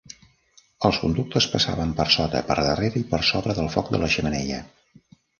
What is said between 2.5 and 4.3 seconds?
darrere i per sobre del foc de la